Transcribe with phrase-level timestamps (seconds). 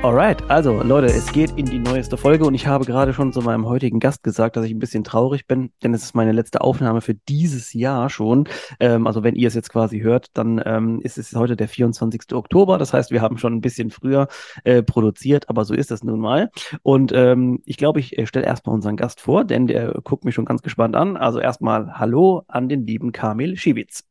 [0.00, 3.40] Alright, also Leute, es geht in die neueste Folge und ich habe gerade schon zu
[3.40, 6.60] meinem heutigen Gast gesagt, dass ich ein bisschen traurig bin, denn es ist meine letzte
[6.60, 8.48] Aufnahme für dieses Jahr schon.
[8.78, 12.32] Ähm, also wenn ihr es jetzt quasi hört, dann ähm, ist es heute der 24.
[12.32, 12.78] Oktober.
[12.78, 14.28] Das heißt, wir haben schon ein bisschen früher
[14.62, 16.50] äh, produziert, aber so ist es nun mal.
[16.84, 20.34] Und ähm, ich glaube, ich äh, stelle erstmal unseren Gast vor, denn der guckt mich
[20.36, 21.16] schon ganz gespannt an.
[21.16, 24.04] Also erstmal Hallo an den lieben Kamil Schiewitz.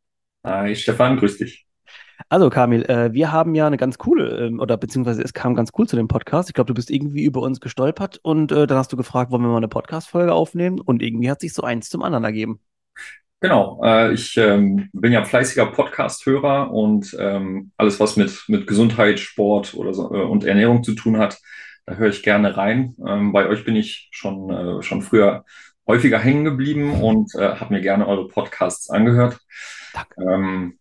[0.43, 1.66] Hi Stefan, grüß dich.
[2.29, 5.71] Also Kamil, äh, wir haben ja eine ganz coole, ähm, oder beziehungsweise es kam ganz
[5.77, 6.49] cool zu dem Podcast.
[6.49, 9.43] Ich glaube, du bist irgendwie über uns gestolpert und äh, dann hast du gefragt, wollen
[9.43, 10.79] wir mal eine Podcast-Folge aufnehmen?
[10.79, 12.59] Und irgendwie hat sich so eins zum anderen ergeben.
[13.39, 19.19] Genau, äh, ich ähm, bin ja fleißiger Podcast-Hörer und ähm, alles, was mit, mit Gesundheit,
[19.19, 21.37] Sport oder so, äh, und Ernährung zu tun hat,
[21.85, 22.95] da höre ich gerne rein.
[23.05, 25.45] Ähm, bei euch bin ich schon, äh, schon früher
[25.85, 29.39] häufiger hängen geblieben und äh, habe mir gerne eure Podcasts angehört.
[29.93, 30.21] Danke.
[30.21, 30.79] Ähm,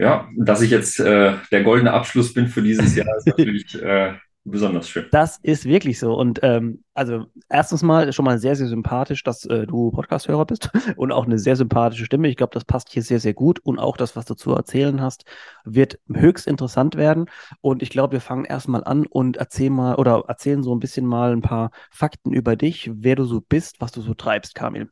[0.00, 4.14] ja, dass ich jetzt äh, der goldene Abschluss bin für dieses Jahr, ist natürlich äh,
[4.44, 5.06] besonders schön.
[5.12, 6.14] Das ist wirklich so.
[6.14, 10.70] Und ähm, also erstens mal schon mal sehr, sehr sympathisch, dass äh, du Podcast-Hörer bist
[10.96, 12.28] und auch eine sehr sympathische Stimme.
[12.28, 13.58] Ich glaube, das passt hier sehr, sehr gut.
[13.60, 15.24] Und auch das, was du zu erzählen hast,
[15.64, 17.26] wird höchst interessant werden.
[17.60, 21.04] Und ich glaube, wir fangen erstmal an und erzählen mal oder erzählen so ein bisschen
[21.04, 24.88] mal ein paar Fakten über dich, wer du so bist, was du so treibst, Kamil.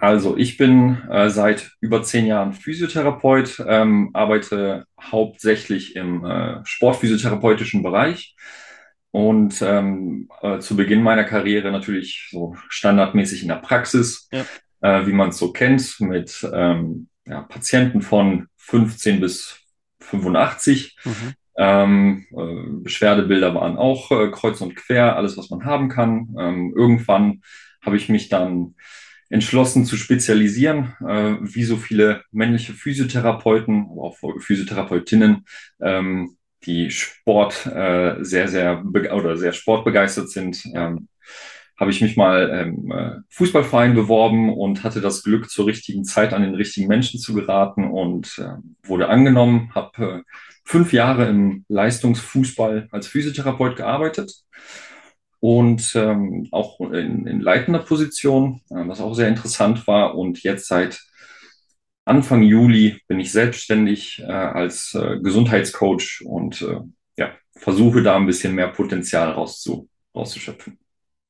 [0.00, 7.82] Also ich bin äh, seit über zehn Jahren Physiotherapeut, ähm, arbeite hauptsächlich im äh, sportphysiotherapeutischen
[7.82, 8.34] Bereich
[9.10, 14.46] und ähm, äh, zu Beginn meiner Karriere natürlich so standardmäßig in der Praxis, ja.
[14.80, 19.58] äh, wie man es so kennt, mit ähm, ja, Patienten von 15 bis
[20.00, 20.96] 85.
[21.04, 21.34] Mhm.
[21.58, 26.34] Ähm, äh, Beschwerdebilder waren auch äh, kreuz und quer, alles, was man haben kann.
[26.38, 27.42] Ähm, irgendwann
[27.84, 28.76] habe ich mich dann
[29.30, 35.46] entschlossen zu spezialisieren, äh, wie so viele männliche Physiotherapeuten, aber auch Physiotherapeutinnen,
[35.80, 41.08] ähm, die Sport äh, sehr, sehr oder sehr sportbegeistert sind, ähm,
[41.78, 46.34] habe ich mich mal ähm, äh, Fußballverein beworben und hatte das Glück, zur richtigen Zeit
[46.34, 50.32] an den richtigen Menschen zu geraten und äh, wurde angenommen, habe äh,
[50.64, 54.30] fünf Jahre im Leistungsfußball als Physiotherapeut gearbeitet
[55.40, 60.14] und ähm, auch in, in leitender Position, äh, was auch sehr interessant war.
[60.16, 61.00] Und jetzt seit
[62.04, 66.80] Anfang Juli bin ich selbstständig äh, als äh, Gesundheitscoach und äh,
[67.16, 70.79] ja, versuche da ein bisschen mehr Potenzial rauszu, rauszuschöpfen.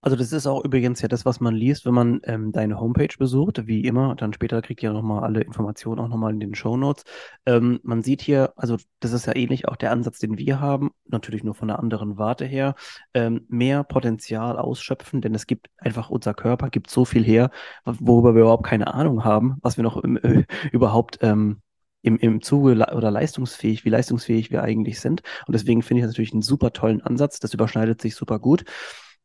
[0.03, 3.15] Also das ist auch übrigens ja das, was man liest, wenn man ähm, deine Homepage
[3.19, 4.15] besucht, wie immer.
[4.17, 7.05] Dann später kriegt ihr nochmal alle Informationen auch nochmal in den Show Notes.
[7.45, 10.91] Ähm, man sieht hier, also das ist ja ähnlich auch der Ansatz, den wir haben,
[11.07, 12.75] natürlich nur von einer anderen Warte her,
[13.13, 17.51] ähm, mehr Potenzial ausschöpfen, denn es gibt einfach, unser Körper gibt so viel her,
[17.85, 21.61] worüber wir überhaupt keine Ahnung haben, was wir noch im, äh, überhaupt ähm,
[22.03, 25.23] im, im Zuge oder leistungsfähig, wie leistungsfähig wir eigentlich sind.
[25.47, 27.41] Und deswegen finde ich das natürlich einen super tollen Ansatz.
[27.41, 28.65] Das überschneidet sich super gut.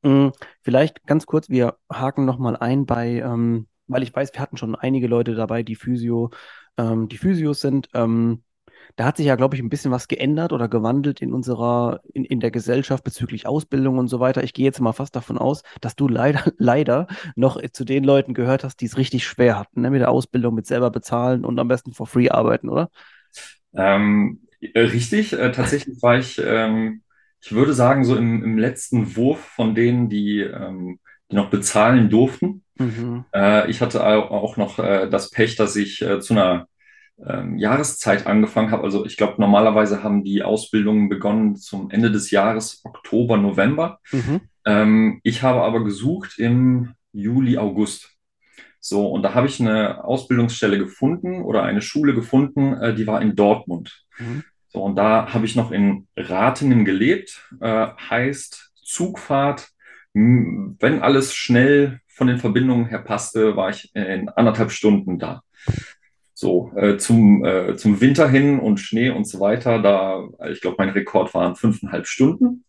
[0.06, 0.30] Mm,
[0.62, 4.76] vielleicht ganz kurz, wir haken nochmal ein bei, ähm, weil ich weiß, wir hatten schon
[4.76, 6.30] einige Leute dabei, die Physio,
[6.78, 7.90] ähm, die Physios sind.
[7.96, 8.44] Ähm,
[8.98, 12.24] da hat sich ja, glaube ich, ein bisschen was geändert oder gewandelt in unserer, in,
[12.24, 14.44] in der Gesellschaft bezüglich Ausbildung und so weiter.
[14.44, 18.36] Ich gehe jetzt mal fast davon aus, dass du leider, leider noch zu den Leuten
[18.36, 19.90] gehört hast, die es richtig schwer hatten, ne?
[19.90, 22.92] mit der Ausbildung, mit selber bezahlen und am besten for free arbeiten, oder?
[23.74, 27.02] Ähm, äh, richtig, äh, tatsächlich war ich ähm,
[27.46, 32.10] ich würde sagen, so im, im letzten Wurf von denen, die, ähm, die noch bezahlen
[32.10, 32.64] durften.
[32.80, 33.26] Mhm.
[33.36, 36.68] Äh, ich hatte auch noch äh, das Pech, dass ich äh, zu einer
[37.24, 38.84] ähm, Jahreszeit angefangen habe.
[38.84, 44.00] Also ich glaube, normalerweise haben die Ausbildungen begonnen zum Ende des Jahres, Oktober, November.
[44.12, 44.42] Mhm.
[44.66, 48.10] Ähm, ich habe aber gesucht im Juli, August.
[48.80, 53.22] So, und da habe ich eine Ausbildungsstelle gefunden oder eine Schule gefunden, äh, die war
[53.22, 54.04] in Dortmund.
[54.18, 54.44] Mhm.
[54.76, 59.70] So, und da habe ich noch in Ratingen gelebt, äh, heißt Zugfahrt.
[60.12, 65.44] Wenn alles schnell von den Verbindungen her passte, war ich in anderthalb Stunden da.
[66.34, 70.76] So, äh, zum, äh, zum Winter hin und Schnee und so weiter, da, ich glaube,
[70.78, 72.66] mein Rekord waren fünfeinhalb Stunden.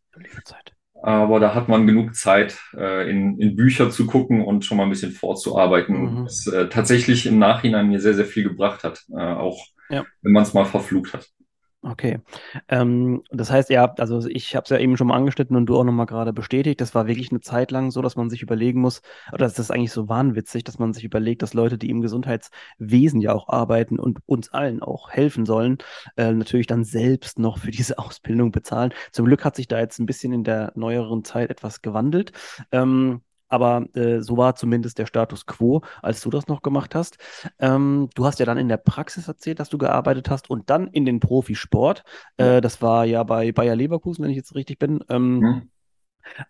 [1.03, 4.85] Aber da hat man genug Zeit, äh, in, in Bücher zu gucken und schon mal
[4.85, 6.25] ein bisschen vorzuarbeiten, mhm.
[6.25, 10.05] was äh, tatsächlich im Nachhinein mir sehr, sehr viel gebracht hat, äh, auch ja.
[10.23, 11.29] wenn man es mal verflucht hat.
[11.89, 12.19] Okay.
[12.69, 15.77] Ähm, das heißt, ja, also ich habe es ja eben schon mal angeschnitten und du
[15.77, 16.81] auch nochmal gerade bestätigt.
[16.81, 19.03] Das war wirklich eine Zeit lang so, dass man sich überlegen muss,
[19.33, 23.21] oder das ist eigentlich so wahnwitzig, dass man sich überlegt, dass Leute, die im Gesundheitswesen
[23.21, 25.79] ja auch arbeiten und uns allen auch helfen sollen,
[26.17, 28.93] äh, natürlich dann selbst noch für diese Ausbildung bezahlen.
[29.13, 32.33] Zum Glück hat sich da jetzt ein bisschen in der neueren Zeit etwas gewandelt.
[32.73, 37.19] Ähm, aber äh, so war zumindest der Status quo, als du das noch gemacht hast.
[37.59, 40.89] Ähm, du hast ja dann in der Praxis erzählt, dass du gearbeitet hast und dann
[40.89, 42.05] in den Profisport.
[42.39, 42.57] Ja.
[42.57, 45.05] Äh, das war ja bei Bayer Leverkusen, wenn ich jetzt richtig bin.
[45.09, 45.71] Ähm, Hm.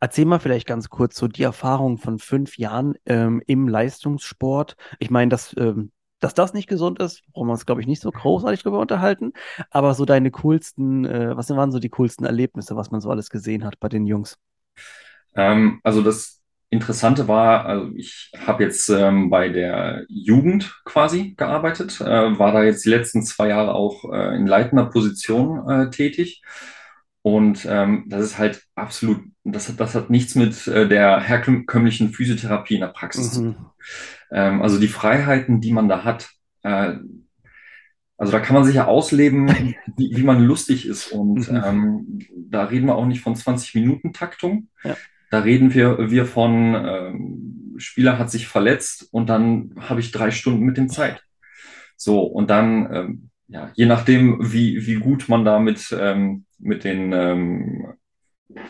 [0.01, 4.77] erzähl mal vielleicht ganz kurz so die Erfahrung von fünf Jahren ähm, im Leistungssport.
[4.99, 8.01] Ich meine, dass, ähm, dass das nicht gesund ist, brauchen wir uns, glaube ich, nicht
[8.03, 9.33] so großartig drüber unterhalten.
[9.71, 13.31] Aber so deine coolsten, äh, was waren so die coolsten Erlebnisse, was man so alles
[13.31, 14.39] gesehen hat bei den Jungs?
[15.35, 16.36] Ähm, also das
[16.69, 22.65] Interessante war, also ich habe jetzt ähm, bei der Jugend quasi gearbeitet, äh, war da
[22.65, 26.43] jetzt die letzten zwei Jahre auch äh, in leitender Position äh, tätig.
[27.23, 32.11] Und ähm, das ist halt absolut, das hat, das hat nichts mit äh, der herkömmlichen
[32.13, 33.49] Physiotherapie in der Praxis zu tun.
[33.49, 33.67] Mhm.
[34.33, 36.31] Ähm, also die Freiheiten, die man da hat,
[36.63, 36.95] äh,
[38.19, 39.49] also da kann man sich ja ausleben,
[39.97, 41.13] wie, wie man lustig ist.
[41.13, 41.63] Und Mhm.
[41.65, 42.19] ähm,
[42.51, 44.69] da reden wir auch nicht von 20 Minuten Taktung.
[44.85, 44.97] Ja.
[45.31, 50.31] Da reden wir, wir von, ähm, Spieler hat sich verletzt und dann habe ich drei
[50.31, 51.23] Stunden mit dem Zeit.
[51.97, 56.85] So, und dann, ähm, ja, je nachdem, wie, wie gut man da mit, ähm, mit
[56.85, 57.87] den ähm,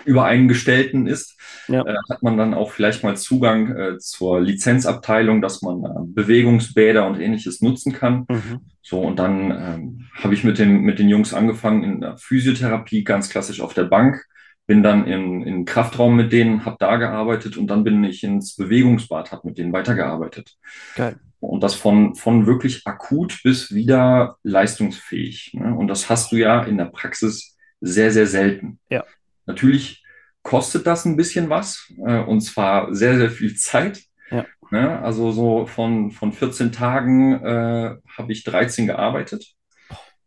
[0.05, 1.39] Übereingestellten ist,
[1.69, 1.83] Ja.
[1.85, 7.07] äh, hat man dann auch vielleicht mal Zugang äh, zur Lizenzabteilung, dass man äh, Bewegungsbäder
[7.07, 8.27] und ähnliches nutzen kann.
[8.29, 8.61] Mhm.
[8.83, 13.05] So, und dann ähm, habe ich mit den, mit den Jungs angefangen in der Physiotherapie,
[13.05, 14.25] ganz klassisch auf der Bank,
[14.67, 18.57] bin dann in, in Kraftraum mit denen, habe da gearbeitet und dann bin ich ins
[18.57, 20.57] Bewegungsbad, habe mit denen weitergearbeitet.
[20.97, 21.21] Geil.
[21.39, 25.53] Und das von, von wirklich akut bis wieder leistungsfähig.
[25.55, 25.75] Ne?
[25.75, 28.81] Und das hast du ja in der Praxis sehr, sehr selten.
[28.91, 29.05] Ja.
[29.45, 30.05] Natürlich
[30.43, 34.03] kostet das ein bisschen was, äh, und zwar sehr, sehr viel Zeit.
[34.31, 34.47] Ja.
[34.71, 34.99] Ne?
[35.01, 39.55] Also so von, von 14 Tagen äh, habe ich 13 gearbeitet.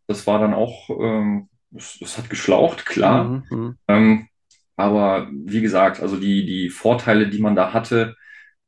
[0.07, 3.23] Das war dann auch, ähm, das, das hat geschlaucht, klar.
[3.25, 3.43] Mhm.
[3.49, 3.77] Mhm.
[3.87, 4.28] Ähm,
[4.79, 8.15] aber wie gesagt, also die, die Vorteile, die man da hatte,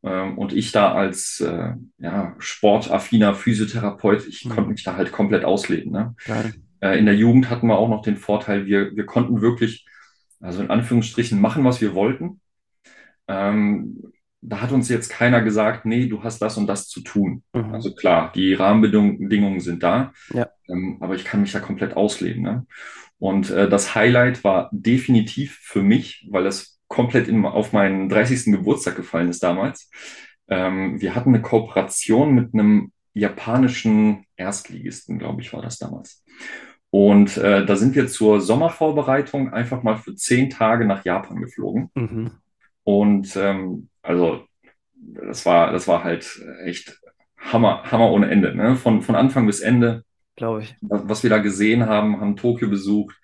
[0.03, 4.49] ähm, und ich da als äh, ja, sportaffiner Physiotherapeut, ich Mhm.
[4.49, 5.91] konnte mich da halt komplett ausleben.
[5.93, 6.15] Ne?
[6.81, 9.85] Äh, in der Jugend hatten wir auch noch den Vorteil, wir, wir konnten wirklich,
[10.41, 12.41] also in Anführungsstrichen, machen, was wir wollten.
[13.27, 14.01] Ähm,
[14.41, 17.43] da hat uns jetzt keiner gesagt, nee, du hast das und das zu tun.
[17.53, 17.73] Mhm.
[17.73, 20.49] Also klar, die Rahmenbedingungen sind da, Ja.
[20.67, 22.41] ähm, aber ich kann mich ja komplett ausleben.
[22.41, 22.65] Ne?
[23.19, 28.45] Und äh, das Highlight war definitiv für mich, weil das komplett in, auf meinen 30.
[28.45, 29.89] Geburtstag gefallen ist damals.
[30.49, 36.23] Ähm, wir hatten eine Kooperation mit einem japanischen Erstligisten, glaube ich, war das damals.
[36.89, 41.89] Und äh, da sind wir zur Sommervorbereitung einfach mal für zehn Tage nach Japan geflogen.
[41.93, 42.31] Mhm.
[42.83, 44.45] Und ähm, also
[44.95, 46.99] das war, das war halt echt
[47.37, 48.55] Hammer, Hammer ohne Ende.
[48.55, 48.75] Ne?
[48.75, 50.03] Von, von Anfang bis Ende,
[50.35, 50.75] Glaube ich.
[50.81, 53.15] was was wir da gesehen haben, haben Tokio besucht.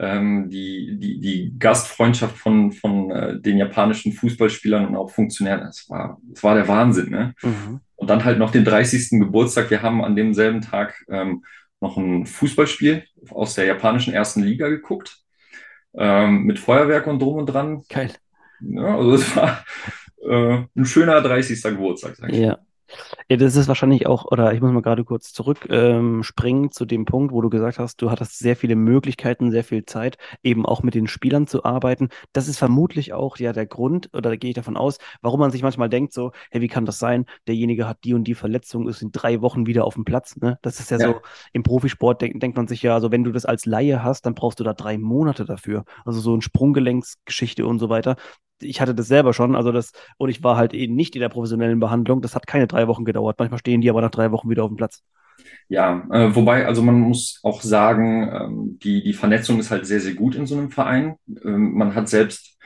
[0.00, 5.90] Ähm, die, die, die Gastfreundschaft von, von äh, den japanischen Fußballspielern und auch Funktionären, das
[5.90, 7.10] war, das war der Wahnsinn.
[7.10, 7.34] Ne?
[7.42, 7.80] Mhm.
[7.96, 9.18] Und dann halt noch den 30.
[9.18, 9.70] Geburtstag.
[9.70, 11.44] Wir haben an demselben Tag ähm,
[11.80, 15.18] noch ein Fußballspiel aus der japanischen ersten Liga geguckt.
[15.94, 17.82] Ähm, mit Feuerwerk und drum und dran.
[17.88, 18.12] Geil.
[18.60, 19.64] Ja, also es war
[20.22, 21.70] äh, ein schöner 30.
[21.70, 22.38] Geburtstag, sag ich.
[22.38, 22.58] Ja.
[23.28, 26.86] Ja, das ist wahrscheinlich auch, oder ich muss mal gerade kurz zurück ähm, springen zu
[26.86, 30.64] dem Punkt, wo du gesagt hast, du hattest sehr viele Möglichkeiten, sehr viel Zeit, eben
[30.64, 32.08] auch mit den Spielern zu arbeiten.
[32.32, 35.50] Das ist vermutlich auch ja der Grund, oder da gehe ich davon aus, warum man
[35.50, 37.26] sich manchmal denkt, so, hey, wie kann das sein?
[37.46, 40.36] Derjenige hat die und die Verletzung, ist in drei Wochen wieder auf dem Platz.
[40.36, 40.58] Ne?
[40.62, 41.08] Das ist ja, Ja.
[41.08, 41.20] so,
[41.52, 44.34] im Profisport denk, denkt man sich ja, also wenn du das als Laie hast, dann
[44.34, 45.84] brauchst du da drei Monate dafür.
[46.06, 48.16] Also so ein Sprunggelenksgeschichte und so weiter.
[48.60, 51.28] Ich hatte das selber schon, also das, und ich war halt eben nicht in der
[51.28, 52.20] professionellen Behandlung.
[52.22, 53.38] Das hat keine drei Wochen gedauert.
[53.38, 55.02] Manchmal stehen die aber nach drei Wochen wieder auf dem Platz.
[55.68, 60.00] Ja, äh, wobei, also man muss auch sagen, ähm, die, die Vernetzung ist halt sehr,
[60.00, 61.16] sehr gut in so einem Verein.
[61.44, 62.57] Ähm, man hat selbst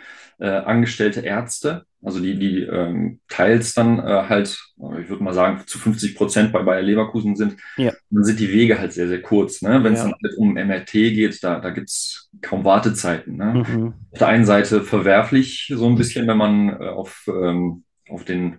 [0.42, 5.34] äh, angestellte Ärzte, also die, die ähm, teils dann äh, halt, äh, ich würde mal
[5.34, 7.56] sagen, zu 50 Prozent bei Bayer Leverkusen sind.
[7.76, 7.92] Ja.
[8.10, 9.62] Dann sind die Wege halt sehr, sehr kurz.
[9.62, 9.84] Ne?
[9.84, 10.06] Wenn es Ja.
[10.06, 13.36] dann halt um MRT geht, da, da gibt's kaum Wartezeiten.
[13.36, 13.64] Ne?
[13.68, 13.94] Mhm.
[14.10, 18.58] auf der einen Seite verwerflich, so ein bisschen, wenn man äh, auf, ähm, auf den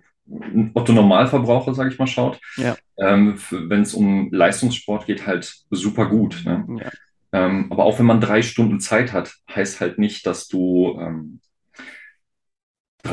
[0.72, 2.40] Otto Normalverbraucher, sage ich mal, schaut.
[2.56, 2.76] Ja.
[2.96, 6.44] Ähm, wenn es um Leistungssport geht, halt super gut.
[6.46, 6.64] Ne?
[6.82, 6.90] Ja.
[7.34, 11.40] Ähm, aber auch wenn man drei Stunden Zeit hat, heißt halt nicht, dass du ähm,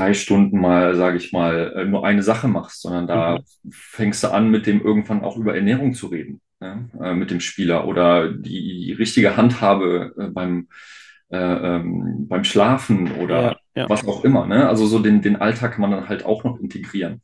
[0.01, 3.45] drei Stunden mal, sage ich mal, äh, nur eine Sache machst, sondern da Mhm.
[3.71, 6.41] fängst du an, mit dem irgendwann auch über Ernährung zu reden.
[6.61, 10.67] ja, äh, mit dem Spieler oder die, richtige Handhabe äh, beim,
[11.31, 13.87] äh, ähm, beim Schlafen oder Ja, ja.
[13.87, 14.45] was auch immer.
[14.45, 14.67] Ne?
[14.69, 17.21] Also so den, den Alltag kann man dann halt auch noch integrieren.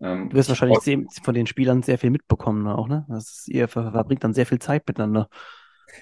[0.00, 0.78] Ähm, Du wirst ich wahrscheinlich
[1.22, 3.06] von den Spielern sehr viel mitbekommen, ne, auch, ne?
[3.08, 5.28] Das ist, ihr ver- verbringt dann sehr viel Zeit miteinander.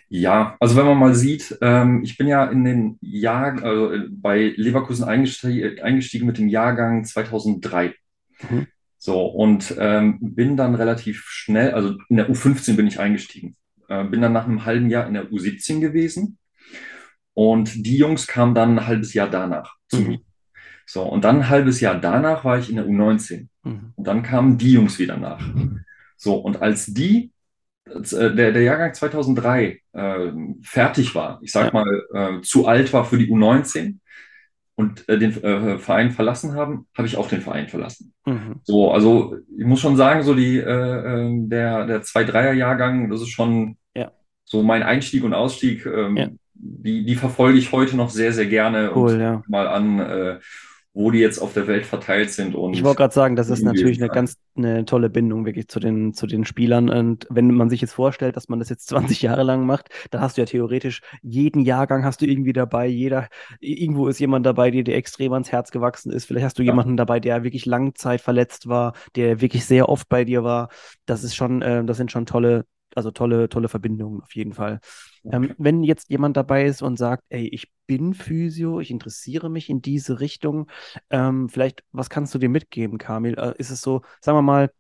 [0.09, 4.09] Ja, also wenn man mal sieht, ähm, ich bin ja in den Jahr, also äh,
[4.11, 7.95] bei Leverkusen eingestiegen, eingestiegen mit dem Jahrgang 2003.
[8.51, 8.67] Mhm.
[8.99, 13.57] So, und ähm, bin dann relativ schnell, also in der U15 bin ich eingestiegen.
[13.89, 16.39] Äh, bin dann nach einem halben Jahr in der U17 gewesen
[17.35, 20.07] und die Jungs kamen dann ein halbes Jahr danach zu Mhm.
[20.09, 20.19] mir.
[20.87, 23.93] So, und dann ein halbes Jahr danach war ich in der U19 Mhm.
[23.95, 25.43] und dann kamen die Jungs wieder nach.
[26.17, 27.33] So, und als die
[27.87, 31.85] der, der Jahrgang 2003 äh, fertig war, ich sag Ja.
[31.85, 32.03] mal,
[32.39, 33.99] äh, zu alt war für die U19
[34.77, 38.13] und äh, den äh, Verein verlassen haben, habe ich auch den Verein verlassen.
[38.27, 38.61] Mhm.
[38.65, 43.29] So, also ich muss schon sagen, so die, äh, äh, der, der 2-3er-Jahrgang, das ist
[43.31, 44.11] schon Ja.
[44.45, 46.29] so mein Einstieg und Ausstieg, ähm, Ja.
[46.55, 50.39] die, die verfolge ich heute noch sehr, sehr gerne Cool, und mal an, äh,
[50.95, 53.63] wo die jetzt auf der Welt verteilt sind und Ich wollte gerade sagen, das ist
[53.63, 56.89] natürlich eine ganz eine tolle Bindung wirklich zu den, zu den Spielern.
[56.91, 60.21] Und wenn man sich jetzt vorstellt, dass man das jetzt 20 Jahre lang macht, dann
[60.21, 62.87] hast du ja theoretisch jeden Jahrgang hast du irgendwie dabei.
[62.89, 63.29] Jeder,
[63.61, 66.25] irgendwo ist jemand dabei, der dir extrem ans Herz gewachsen ist.
[66.25, 66.75] Vielleicht hast du Ja.
[66.75, 70.69] jemanden dabei, der wirklich Langzeit verletzt war, der wirklich sehr oft bei dir war.
[71.07, 74.81] Das ist schon, äh, das sind schon tolle, also tolle, tolle Verbindungen auf jeden Fall.
[75.31, 79.71] Ähm, wenn jetzt jemand dabei ist und sagt, ey, ich bin Physio, ich interessiere mich
[79.71, 80.71] in diese Richtung,
[81.11, 83.35] ähm, vielleicht, was kannst du dir mitgeben, Kamil?
[83.39, 84.71] Äh, ist es so, sagen wir mal,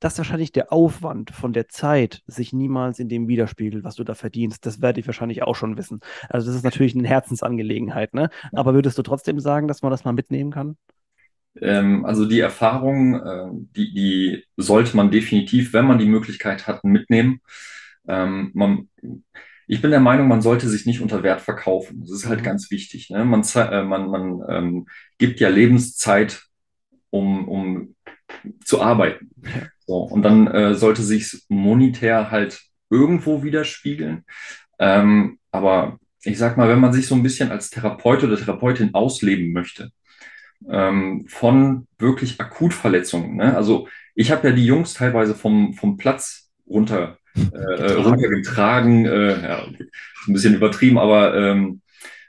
[0.00, 4.14] dass wahrscheinlich der Aufwand von der Zeit sich niemals in dem widerspiegelt, was du da
[4.14, 4.66] verdienst.
[4.66, 6.00] Das werde ich wahrscheinlich auch schon wissen.
[6.28, 8.28] Also das ist natürlich eine Herzensangelegenheit, ne?
[8.52, 10.76] Aber würdest du trotzdem sagen, dass man das mal mitnehmen kann?
[11.60, 16.84] Ähm, also die Erfahrung, äh, die, die sollte man definitiv, wenn man die Möglichkeit hat,
[16.84, 17.40] mitnehmen.
[18.06, 18.88] Ähm, man,
[19.66, 22.00] ich bin der Meinung, man sollte sich nicht unter Wert verkaufen.
[22.00, 22.44] Das ist halt Mhm.
[22.44, 23.10] ganz wichtig.
[23.10, 23.24] Ne?
[23.24, 24.86] Man, äh, man, man ähm,
[25.18, 26.42] gibt ja Lebenszeit,
[27.10, 27.94] um, um
[28.64, 29.30] zu arbeiten.
[29.86, 34.24] So, und dann äh, sollte sich monetär halt irgendwo widerspiegeln.
[34.78, 38.94] Ähm, aber ich sag mal, wenn man sich so ein bisschen als Therapeut oder Therapeutin
[38.94, 39.90] ausleben möchte,
[40.68, 43.36] ähm, von wirklich Akutverletzungen.
[43.36, 43.56] Ne?
[43.56, 48.02] Also ich habe ja die Jungs teilweise vom, vom Platz runter, äh, Getragen.
[48.02, 49.64] runtergetragen, äh, ja,
[50.26, 51.80] ein bisschen übertrieben, aber ähm,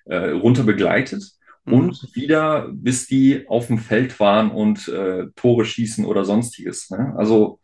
[0.05, 1.23] äh, runter begleitet
[1.65, 1.73] Mhm.
[1.73, 6.89] und wieder, bis die auf dem Feld waren und äh, Tore schießen oder sonstiges.
[6.91, 7.13] Ne?
[7.17, 7.59] Also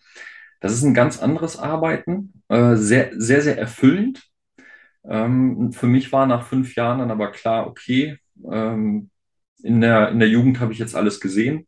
[0.60, 4.24] das ist ein ganz anderes Arbeiten, äh, sehr, sehr, sehr erfüllend.
[5.04, 8.18] Ähm, für mich war nach fünf Jahren dann aber klar, okay,
[8.52, 9.10] ähm,
[9.64, 11.68] in der, in der Jugend habe ich jetzt alles gesehen.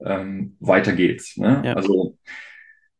[0.00, 1.36] Ähm, weiter geht's.
[1.36, 1.62] Ne?
[1.64, 1.72] Ja.
[1.74, 2.18] Also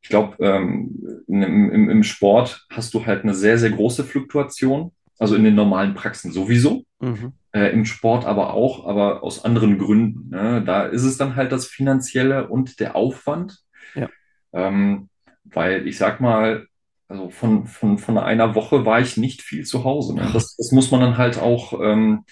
[0.04, 4.92] ich glaube, ähm, im, im, Sport hast du halt eine sehr, sehr große Fluktuation.
[5.18, 7.32] Also in den normalen Praxen sowieso, Mhm.
[7.52, 10.28] äh, im Sport aber auch, aber aus anderen Gründen.
[10.28, 10.62] Ne?
[10.62, 13.60] Da ist es dann halt das Finanzielle und der Aufwand.
[13.94, 14.10] Ja.
[14.52, 15.08] Ähm,
[15.44, 16.66] weil ich sag mal,
[17.08, 20.16] also von, von, von einer Woche war ich nicht viel zu Hause.
[20.16, 20.28] Ne?
[20.34, 22.24] Das, das muss man dann halt auch ähm,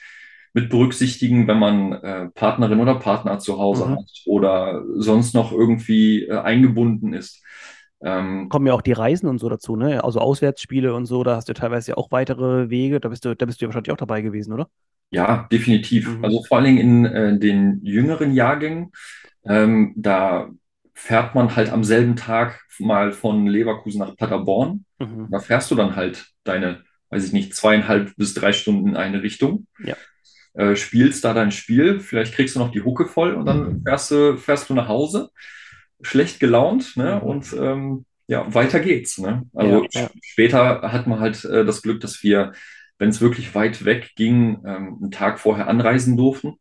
[0.54, 3.92] mit berücksichtigen, wenn man äh, Partnerin oder Partner zu Hause Mhm.
[3.96, 7.42] hat oder sonst noch irgendwie äh, eingebunden ist.
[8.02, 10.02] Ähm, Kommen ja auch die Reisen und so dazu, ne?
[10.02, 13.00] Also Auswärtsspiele und so, da hast du teilweise ja auch weitere Wege.
[13.00, 14.68] Da bist du, da bist du ja wahrscheinlich auch dabei gewesen, oder?
[15.10, 16.08] Ja, definitiv.
[16.18, 16.24] Mhm.
[16.24, 18.92] Also vor allen Dingen in äh, den jüngeren Jahrgängen,
[19.44, 20.50] ähm, da
[20.94, 24.84] fährt man halt am selben Tag mal von Leverkusen nach Paderborn.
[24.98, 25.28] Mhm.
[25.30, 29.22] Da fährst du dann halt deine, weiß ich nicht, zweieinhalb bis drei Stunden in eine
[29.22, 29.66] Richtung.
[29.78, 29.96] Ja.
[30.54, 34.10] Äh, spielst da dein Spiel, vielleicht kriegst du noch die Hucke voll und dann fährst
[34.10, 35.30] du, fährst du nach Hause,
[36.02, 37.16] schlecht gelaunt, ne?
[37.16, 37.28] Mhm.
[37.28, 39.42] Und ähm, ja, weiter geht's, ne?
[39.54, 40.10] Also Ja, ja.
[40.22, 42.52] später hat man halt äh, das Glück, dass wir
[43.02, 46.54] wenn es wirklich weit weg ging, ähm, einen Tag vorher anreisen durften.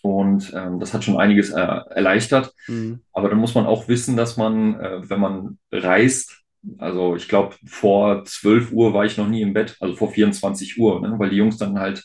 [0.00, 2.54] Und ähm, das hat schon einiges äh, erleichtert.
[2.68, 3.00] Mhm.
[3.12, 6.40] Aber dann muss man auch wissen, dass man, äh, wenn man reist,
[6.78, 10.78] also ich glaube, vor 12 Uhr war ich noch nie im Bett, also vor 24
[10.78, 11.18] Uhr, ne?
[11.18, 12.02] weil die Jungs dann halt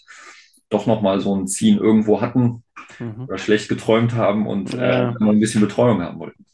[0.69, 2.63] doch nochmal so ein Ziehen irgendwo hatten
[2.99, 3.25] Mhm.
[3.27, 5.15] oder schlecht geträumt haben und äh, Ja.
[5.19, 6.45] mal ein bisschen Betreuung haben wollten.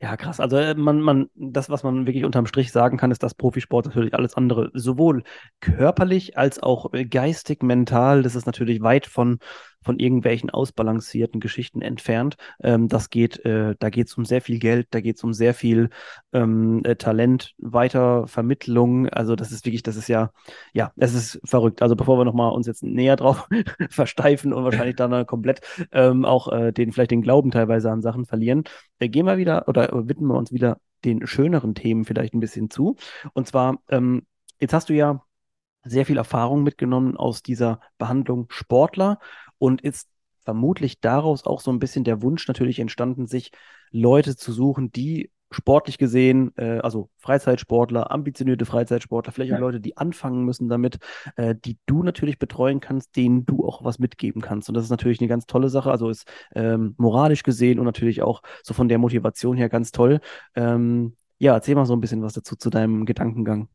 [0.00, 0.38] Ja, krass.
[0.40, 3.86] Also äh, man, man, das, was man wirklich unterm Strich sagen kann, ist, dass Profisport
[3.86, 5.22] natürlich alles andere, sowohl
[5.60, 9.38] körperlich als auch äh, geistig, mental, das ist natürlich weit von,
[9.84, 12.36] von irgendwelchen ausbalancierten Geschichten entfernt.
[12.62, 15.32] Ähm, das geht, äh, da geht es um sehr viel Geld, da geht es um
[15.32, 15.90] sehr viel
[16.32, 19.08] ähm, äh, Talent, Weitervermittlung.
[19.08, 20.30] Also das ist wirklich, das ist ja,
[20.72, 21.82] ja, es ist verrückt.
[21.82, 23.48] Also bevor wir nochmal uns jetzt näher drauf
[23.90, 25.60] versteifen und wahrscheinlich dann äh, komplett
[25.92, 28.64] ähm, auch äh, den, vielleicht den Glauben teilweise an Sachen verlieren,
[28.98, 32.70] äh, gehen wir wieder oder widmen wir uns wieder den schöneren Themen vielleicht ein bisschen
[32.70, 32.96] zu.
[33.34, 34.26] Und zwar, ähm,
[34.58, 35.22] jetzt hast du ja
[35.84, 39.18] sehr viel Erfahrung mitgenommen aus dieser Behandlung Sportler
[39.58, 40.08] und ist
[40.44, 43.50] vermutlich daraus auch so ein bisschen der Wunsch natürlich entstanden, sich
[43.90, 49.60] Leute zu suchen, die sportlich gesehen, äh, also Freizeitsportler, ambitionierte Freizeitsportler, vielleicht auch Ja.
[49.60, 50.98] Leute, die anfangen müssen damit,
[51.36, 54.68] äh, die du natürlich betreuen kannst, denen du auch was mitgeben kannst.
[54.68, 55.90] Und das ist natürlich eine ganz tolle Sache.
[55.90, 60.20] Also ist ähm, moralisch gesehen und natürlich auch so von der Motivation her ganz toll.
[60.56, 63.68] Ähm, ja, erzähl mal so ein bisschen was dazu zu deinem Gedankengang.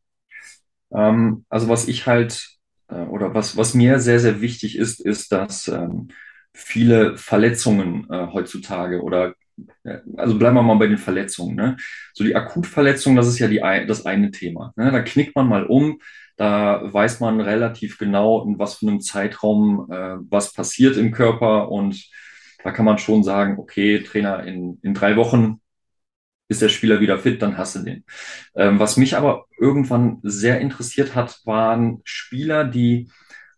[0.92, 2.59] Ähm, also was ich halt,
[2.90, 6.10] äh, oder was, was mir sehr, sehr wichtig ist, ist, dass ähm,
[6.54, 9.34] viele Verletzungen äh, heutzutage oder
[9.84, 11.56] äh, also bleiben wir mal bei den Verletzungen.
[11.56, 11.78] Ne?
[12.14, 14.74] So die Akutverletzung, das ist ja die, das eine Thema.
[14.76, 14.92] Ne?
[14.92, 16.00] Da knickt man mal um,
[16.38, 21.70] da weiß man relativ genau, in was für einem Zeitraum äh, was passiert im Körper
[21.72, 22.10] und
[22.64, 25.62] da kann man schon sagen, okay, Trainer, in, in drei Wochen
[26.50, 28.04] ist der Spieler wieder fit, dann hast du den.
[28.56, 33.10] Ähm, was mich aber irgendwann sehr interessiert hat, waren Spieler, die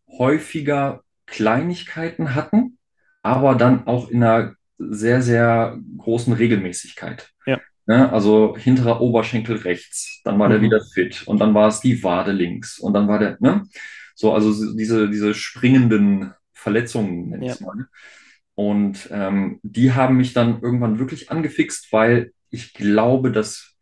[0.07, 2.77] häufiger Kleinigkeiten hatten,
[3.23, 7.29] aber dann auch in einer sehr, sehr großen Regelmäßigkeit.
[7.45, 7.59] Ja.
[7.85, 8.11] Ne?
[8.11, 10.63] Also hinterer Oberschenkel rechts, dann war der Mhm.
[10.63, 13.63] wieder fit und dann war es die Wade links und dann war der, ne?
[14.15, 17.87] So, also so diese, diese springenden Verletzungen, nenne ich es mal.
[18.55, 23.75] Und ähm, die haben mich dann irgendwann wirklich angefixt, weil ich glaube, dass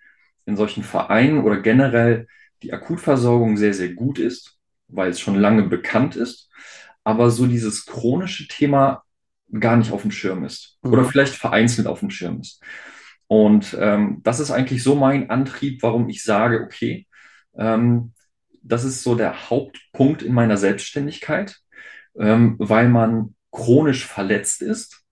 [0.46, 2.28] in solchen Vereinen oder generell
[2.64, 4.58] die Akutversorgung sehr, sehr gut ist,
[4.88, 6.50] weil es schon lange bekannt ist,
[7.04, 9.04] aber so dieses chronische Thema
[9.60, 11.10] gar nicht auf dem Schirm ist oder Mhm.
[11.10, 12.62] vielleicht vereinzelt auf dem Schirm ist.
[13.28, 17.08] Und ähm, das ist eigentlich so mein Antrieb, warum ich sage, okay,
[17.58, 18.14] ähm,
[18.64, 21.58] das ist so der Hauptpunkt in meiner Selbstständigkeit,
[22.20, 25.04] ähm, weil man chronisch verletzt ist.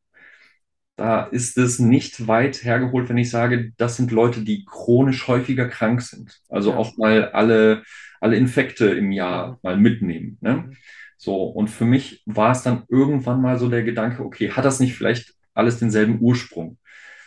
[0.98, 5.70] Da ist es nicht weit hergeholt, wenn ich sage, das sind Leute, die chronisch häufiger
[5.70, 6.42] krank sind.
[6.50, 6.78] Also Ja.
[6.78, 7.84] auch mal alle,
[8.20, 10.40] alle Infekte im Jahr mal mitnehmen.
[10.42, 10.54] Ne?
[10.54, 10.78] Mhm.
[11.18, 14.80] So, und für mich war es dann irgendwann mal so der Gedanke, okay, hat das
[14.80, 16.80] nicht vielleicht alles denselben Ursprung?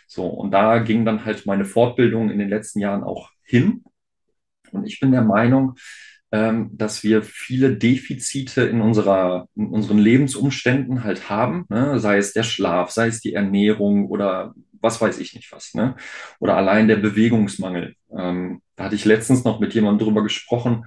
[0.09, 3.85] So, und da ging dann halt meine Fortbildung in den letzten Jahren auch hin.
[4.73, 5.75] Und ich bin der Meinung,
[6.33, 11.99] ähm, dass wir viele Defizite in unserer, in unseren Lebensumständen halt haben, ne?
[11.99, 15.97] Sei es der Schlaf, sei es die Ernährung oder was weiß ich nicht was, ne?
[16.39, 17.95] Oder allein der Bewegungsmangel.
[18.17, 20.87] Ähm, da hatte ich letztens noch mit jemandem drüber gesprochen.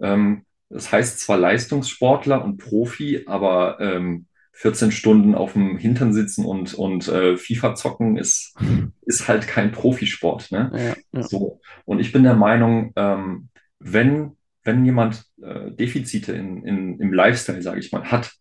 [0.00, 6.44] Ähm, das heißt zwar Leistungssportler und Profi, aber ähm, 14 Stunden auf dem Hintern sitzen
[6.44, 8.56] und, und äh, FIFA zocken ist,
[9.02, 10.70] ist halt kein Profisport, ne?
[11.12, 11.26] Ja, ja.
[11.26, 11.60] So.
[11.84, 13.48] Und ich bin der Meinung, ähm,
[13.80, 18.32] wenn, wenn jemand äh, Defizite in, in, im Lifestyle, sage ich mal, hat,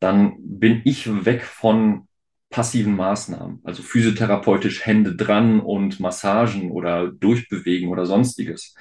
[0.00, 2.06] dann bin ich weg von
[2.50, 8.74] passiven Maßnahmen, also physiotherapeutisch Hände dran und Massagen oder durchbewegen oder sonstiges.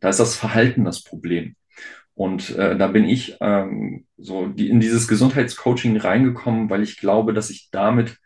[0.00, 1.56] Da ist das Verhalten das Problem.
[2.14, 7.32] Und äh, da bin ich ähm, so die, in dieses Gesundheitscoaching reingekommen, weil ich glaube,
[7.34, 8.18] dass ich damit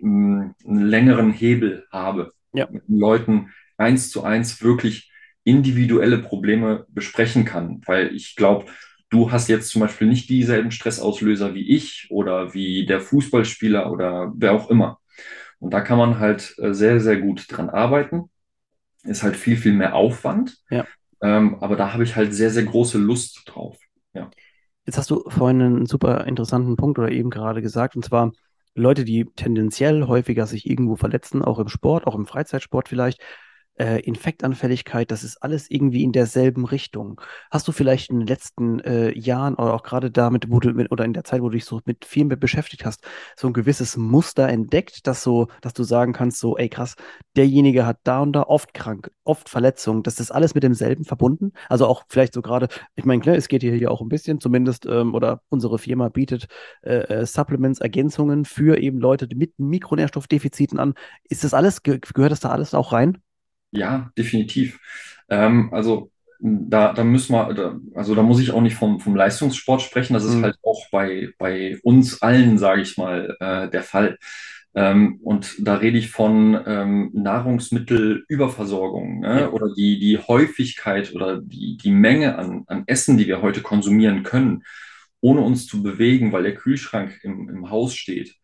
[0.00, 2.68] mh, einen längeren Hebel habe, Ja.
[2.70, 5.10] mit den Leuten eins zu eins wirklich
[5.44, 7.82] individuelle Probleme besprechen kann.
[7.86, 8.66] Weil ich glaube,
[9.10, 14.32] du hast jetzt zum Beispiel nicht dieselben Stressauslöser wie ich oder wie der Fußballspieler oder
[14.36, 14.98] wer auch immer.
[15.58, 18.30] Und da kann man halt äh, sehr, sehr gut dran arbeiten.
[19.04, 20.58] Ist halt viel, viel mehr Aufwand.
[20.70, 20.86] Ja.
[21.22, 23.78] Ähm, aber da habe ich halt sehr, sehr große Lust drauf.
[24.86, 28.32] Jetzt hast du vorhin einen super interessanten Punkt oder eben gerade gesagt, und zwar
[28.74, 33.20] Leute, die tendenziell häufiger sich irgendwo verletzen, auch im Sport, auch im Freizeitsport vielleicht,
[33.78, 37.20] äh, Infektanfälligkeit, das ist alles irgendwie in derselben Richtung.
[37.50, 40.92] Hast du vielleicht in den letzten äh, Jahren oder auch gerade damit, wo du mit,
[40.92, 43.04] oder in der Zeit, wo du dich so mit viel mit beschäftigt hast,
[43.36, 46.94] so ein gewisses Muster entdeckt, dass so, dass du sagen kannst, so, ey krass,
[47.36, 51.52] derjenige hat da und da oft krank, oft Verletzungen, das ist alles mit demselben verbunden?
[51.68, 54.40] Also auch vielleicht so gerade, ich meine, klar, es geht hier ja auch ein bisschen,
[54.40, 56.46] zumindest, ähm, oder unsere Firma bietet
[56.82, 60.94] äh, äh, Supplements, Ergänzungen für eben Leute mit Mikronährstoffdefiziten an.
[61.28, 63.23] Ist das alles, ge gehört das da alles auch rein?
[63.74, 64.78] Ja, definitiv.
[65.28, 66.10] Ähm, also
[66.40, 70.14] da, da müssen wir, da, also da muss ich auch nicht vom, vom Leistungssport sprechen.
[70.14, 70.44] Das ist Mhm.
[70.44, 74.18] halt auch bei, bei uns allen, sage ich mal, äh, der Fall.
[74.74, 79.42] Ähm, und da rede ich von ähm, Nahrungsmittelüberversorgung, ne?
[79.42, 79.50] Ja.
[79.50, 84.24] Oder die, die Häufigkeit oder die, die Menge an, an Essen, die wir heute konsumieren
[84.24, 84.64] können,
[85.20, 88.34] ohne uns zu bewegen, weil der Kühlschrank im, im Haus steht.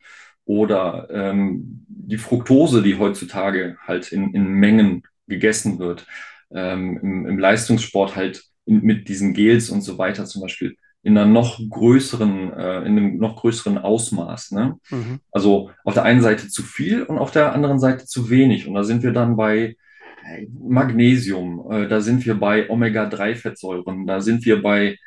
[0.44, 6.06] Oder ähm, die Fructose, die heutzutage halt in, in Mengen gegessen wird.
[6.52, 11.16] Ähm, im, Im Leistungssport halt in, mit diesen Gels und so weiter zum Beispiel in
[11.16, 14.50] einer noch größeren, äh, in einem noch größeren Ausmaß.
[14.50, 14.76] Ne?
[14.90, 15.20] Mhm.
[15.32, 18.66] Also auf der einen Seite zu viel und auf der anderen Seite zu wenig.
[18.66, 19.76] Und da sind wir dann bei
[20.52, 24.98] Magnesium, äh, da sind wir bei Omega-3-Fettsäuren, da sind wir bei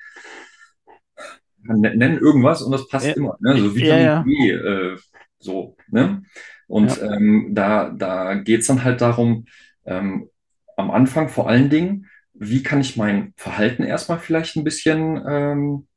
[1.66, 3.38] nennen irgendwas und das passt Ja, immer.
[3.40, 3.58] Ne?
[3.58, 4.22] So ja, Vitamin ja.
[4.24, 4.98] B, äh,
[5.40, 5.78] so.
[5.90, 6.24] Ne?
[6.68, 7.14] Und Ja.
[7.14, 9.46] ähm, da, da geht es dann halt darum,
[9.86, 10.30] ähm,
[10.76, 15.88] am Anfang vor allen Dingen, wie kann ich mein Verhalten erstmal vielleicht ein bisschen ähm,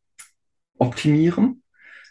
[0.79, 1.63] optimieren?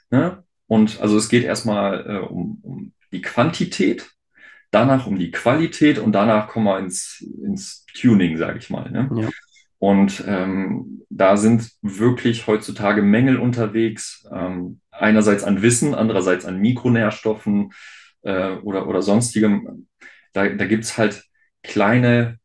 [0.09, 0.43] Ne?
[0.67, 4.09] Und also es geht erstmal äh, um, um die Quantität,
[4.71, 8.89] danach um die Qualität und danach kommen wir ins, ins Tuning, sage ich mal.
[8.89, 9.09] Ne?
[9.15, 9.29] Ja.
[9.77, 17.71] Und ähm, da sind wirklich heutzutage Mängel unterwegs, ähm, einerseits an Wissen, andererseits an Mikronährstoffen
[18.23, 19.87] äh, oder, oder sonstigem.
[20.33, 21.23] Da, da gibt es halt
[21.67, 22.37] kleine,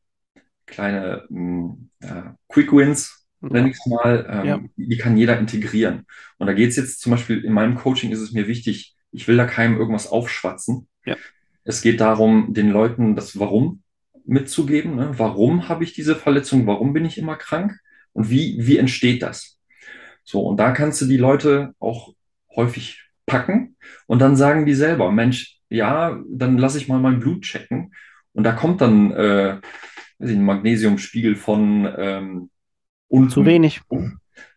[0.67, 1.25] kleine
[2.03, 3.67] ja, Quick Wins, nenne Ja.
[3.69, 4.55] ich es mal, Ja.
[4.57, 6.07] ähm, die kann jeder integrieren.
[6.39, 9.27] Und da geht es jetzt zum Beispiel in meinem Coaching ist es mir wichtig, ich
[9.29, 10.89] will da keinem irgendwas aufschwatzen.
[11.05, 11.17] Ja.
[11.65, 13.83] Es geht darum, den Leuten das Warum
[14.25, 14.97] mitzugeben.
[14.97, 15.13] Ne?
[15.19, 16.67] Warum habe ich diese Verletzung?
[16.67, 17.79] Warum bin ich immer krank?
[18.13, 19.59] Und wie, wie entsteht das?
[20.25, 22.13] So, und da kannst du die Leute auch
[22.55, 27.43] häufig packen und dann sagen die selber, Mensch, ja, dann lasse ich mal mein Blut
[27.43, 27.93] checken.
[28.41, 29.59] Und da kommt dann äh,
[30.19, 32.51] weiß ich, ein Magnesiumspiegel von ähm,
[33.09, 33.29] unten.
[33.29, 33.83] Zu wenig.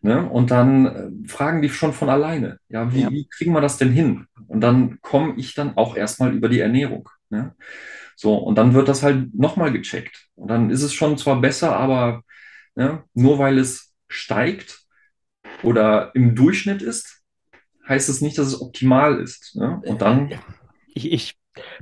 [0.02, 0.26] Ne?
[0.30, 3.12] Und dann äh, fragen die schon von alleine, ja, wie, Ja.
[3.12, 4.26] wie kriegen wir das denn hin?
[4.48, 7.10] Und dann komme ich dann auch erstmal über die Ernährung.
[7.30, 7.56] Ne?
[8.16, 10.30] So, und dann wird das halt nochmal gecheckt.
[10.36, 12.24] Und dann ist es schon zwar besser, aber
[12.76, 14.80] ne, nur weil es steigt
[15.62, 17.22] oder im Durchschnitt ist,
[17.86, 19.58] heißt es nicht, dass es optimal ist.
[19.58, 19.82] Ne?
[19.84, 20.32] Und dann,
[20.94, 21.36] Ich, ich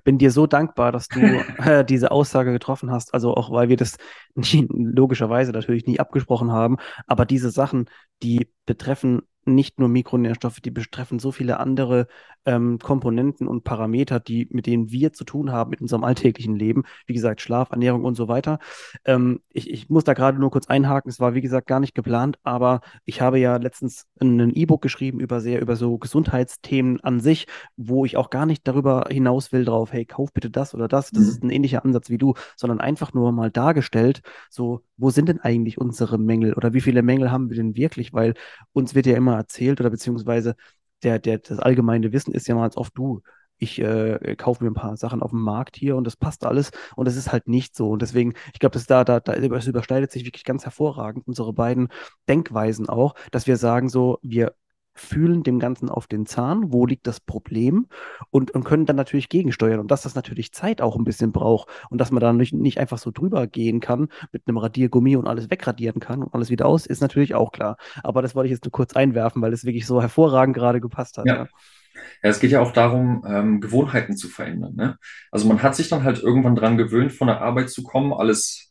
[0.03, 1.19] bin dir so dankbar, dass du
[1.63, 3.13] äh, diese Aussage getroffen hast.
[3.13, 3.97] Also auch, weil wir das
[4.35, 6.77] nie, logischerweise natürlich nie abgesprochen haben.
[7.07, 7.89] Aber diese Sachen,
[8.23, 12.07] die betreffen nicht nur Mikronährstoffe, die betreffen so viele andere
[12.45, 16.83] ähm, Komponenten und Parameter, die, mit denen wir zu tun haben in unserem alltäglichen Leben.
[17.05, 18.59] Wie gesagt, Schlaf, Ernährung und so weiter.
[19.05, 21.09] Ähm, ich, ich muss da gerade nur kurz einhaken.
[21.09, 25.19] Es war, wie gesagt, gar nicht geplant, aber ich habe ja letztens ein E-Book geschrieben
[25.19, 29.65] über sehr, über so Gesundheitsthemen an sich, wo ich auch gar nicht darüber hinaus will
[29.65, 31.11] drauf, hey, kauf bitte das oder das.
[31.11, 31.29] Das Mhm.
[31.29, 35.39] ist ein ähnlicher Ansatz wie du, sondern einfach nur mal dargestellt, so, wo sind denn
[35.39, 38.13] eigentlich unsere Mängel oder wie viele Mängel haben wir denn wirklich?
[38.13, 38.35] Weil
[38.73, 40.55] uns wird ja immer erzählt oder beziehungsweise
[41.03, 43.21] der, der, das allgemeine Wissen ist ja mal als oft du.
[43.57, 46.71] Ich äh, kaufe mir ein paar Sachen auf dem Markt hier und das passt alles
[46.95, 47.89] und das ist halt nicht so.
[47.91, 51.53] Und deswegen, ich glaube, das da, da, da es überschneidet sich wirklich ganz hervorragend, unsere
[51.53, 51.89] beiden
[52.27, 54.55] Denkweisen auch, dass wir sagen so, wir
[55.01, 57.87] fühlen dem Ganzen auf den Zahn, wo liegt das Problem
[58.29, 61.69] und, und können dann natürlich gegensteuern und dass das natürlich Zeit auch ein bisschen braucht
[61.89, 65.27] und dass man da nicht, nicht einfach so drüber gehen kann mit einem Radiergummi und
[65.27, 67.77] alles wegradieren kann und alles wieder aus, ist natürlich auch klar.
[68.03, 71.17] Aber das wollte ich jetzt nur kurz einwerfen, weil es wirklich so hervorragend gerade gepasst
[71.17, 71.25] hat.
[71.25, 71.35] Ja.
[71.35, 71.47] Ja.
[72.23, 74.75] Ja, es geht ja auch darum, ähm, Gewohnheiten zu verändern.
[74.75, 74.97] Ne?
[75.29, 78.70] Also man hat sich dann halt irgendwann dran gewöhnt, von der Arbeit zu kommen, alles,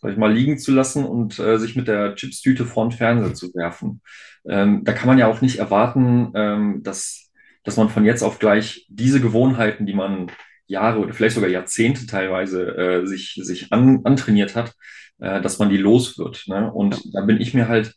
[0.00, 3.34] sag ich mal, liegen zu lassen und äh, sich mit der Chipstüte vor den Fernseher
[3.34, 4.00] zu werfen.
[4.48, 7.30] Ähm, da kann man ja auch nicht erwarten, ähm, dass,
[7.64, 10.30] dass man von jetzt auf gleich diese Gewohnheiten, die man
[10.66, 14.74] Jahre oder vielleicht sogar Jahrzehnte teilweise äh, sich, sich an, antrainiert hat,
[15.18, 16.44] äh, dass man die los wird.
[16.46, 16.70] Ne?
[16.72, 17.94] Und da bin ich mir halt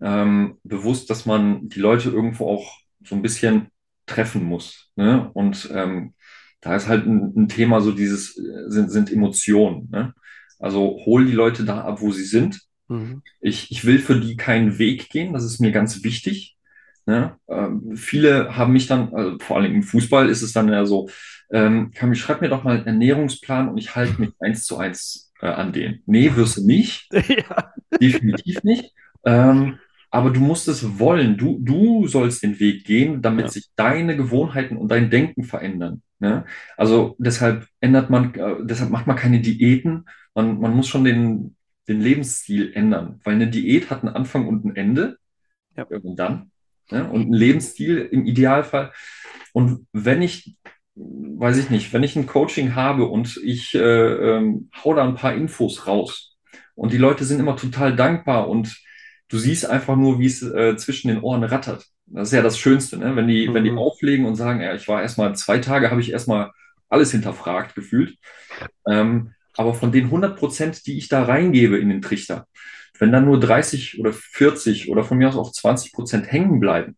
[0.00, 3.68] ähm, bewusst, dass man die Leute irgendwo auch so ein bisschen
[4.06, 4.90] treffen muss.
[4.96, 5.30] Ne?
[5.34, 6.14] Und ähm,
[6.60, 9.88] da ist halt ein, ein Thema, so dieses äh, sind, sind Emotionen.
[9.90, 10.14] Ne?
[10.62, 12.60] Also hol die Leute da ab, wo sie sind.
[12.88, 13.22] Mhm.
[13.40, 16.56] Ich, ich will für die keinen Weg gehen, das ist mir ganz wichtig.
[17.04, 17.36] Ne?
[17.48, 21.08] Ähm, viele haben mich dann, also vor allem im Fußball ist es dann ja so,
[21.50, 25.32] ähm, Kami, schreib mir doch mal einen Ernährungsplan und ich halte mich eins zu eins
[25.40, 26.02] äh, an den.
[26.06, 27.08] Nee, wirst du nicht.
[27.12, 27.72] ja.
[28.00, 28.92] Definitiv nicht.
[29.24, 29.78] Ähm,
[30.10, 31.36] aber du musst es wollen.
[31.36, 33.50] Du, du sollst den Weg gehen, damit Ja.
[33.50, 36.02] sich deine Gewohnheiten und dein Denken verändern.
[36.20, 36.44] Ne?
[36.76, 40.04] Also deshalb ändert man, äh, deshalb macht man keine Diäten.
[40.34, 41.56] Man, man muss schon den,
[41.88, 45.18] den Lebensstil ändern, weil eine Diät hat einen Anfang und ein Ende.
[45.76, 45.86] Ja.
[45.88, 46.50] Irgendwann.
[46.90, 47.08] Ne?
[47.10, 48.92] Und ein Lebensstil im Idealfall.
[49.52, 50.56] Und wenn ich,
[50.94, 55.14] weiß ich nicht, wenn ich ein Coaching habe und ich äh, ähm, hau da ein
[55.14, 56.36] paar Infos raus
[56.74, 58.78] und die Leute sind immer total dankbar und
[59.28, 61.86] du siehst einfach nur, wie es äh, zwischen den Ohren rattert.
[62.06, 63.16] Das ist ja das Schönste, ne?
[63.16, 63.78] wenn die, wenn die Mhm.
[63.78, 66.50] auflegen und sagen, ja, ich war erstmal zwei Tage, habe ich erstmal
[66.90, 68.18] alles hinterfragt gefühlt.
[68.86, 72.46] Ähm, aber von den 100 Prozent, die ich da reingebe in den Trichter,
[72.98, 76.96] wenn dann nur 30 oder 40 oder von mir aus auch 20 Prozent hängen bleiben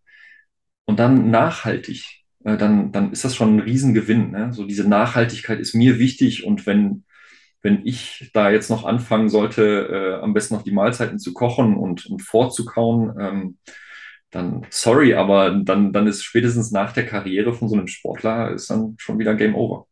[0.85, 4.31] und dann nachhaltig, äh, dann, dann ist das schon ein Riesengewinn.
[4.31, 4.53] Ne?
[4.53, 7.05] So diese Nachhaltigkeit ist mir wichtig und wenn,
[7.63, 11.77] wenn ich da jetzt noch anfangen sollte, äh, am besten noch die Mahlzeiten zu kochen
[11.77, 13.59] und, und vorzukauen, ähm,
[14.31, 18.69] dann sorry, aber dann, dann ist spätestens nach der Karriere von so einem Sportler ist
[18.71, 19.87] dann schon wieder Game Over.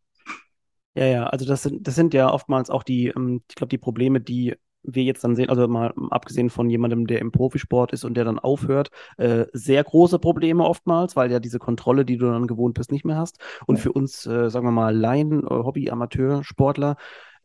[0.95, 3.79] Ja, ja, also das sind, das sind ja oftmals auch die, ähm, ich glaube, die
[3.79, 8.05] Probleme, die wir jetzt dann sehen, also mal abgesehen von jemandem, der im Profisport ist
[8.05, 12.27] und der dann aufhört, äh, sehr große Probleme oftmals, weil ja diese Kontrolle, die du
[12.27, 13.39] dann gewohnt bist, nicht mehr hast.
[13.67, 13.83] Und Ja.
[13.83, 16.97] für uns, äh, sagen wir mal, Laien, äh, Hobby, Amateur, Sportler,